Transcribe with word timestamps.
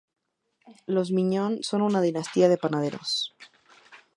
Los 0.93 1.11
Miñón 1.17 1.53
son 1.61 1.83
una 1.83 2.01
dinastía 2.01 2.49
de 2.49 2.57
panaderos. 2.63 3.35